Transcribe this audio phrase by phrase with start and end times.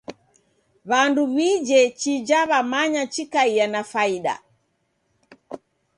[0.89, 4.35] W'andu w'ije chija w'amanya chikaiaa na faida.